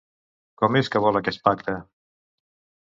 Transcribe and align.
Com 0.61 0.79
és 0.81 0.89
que 0.95 1.03
vol 1.05 1.21
aquest 1.21 1.47
pacte? 1.51 1.79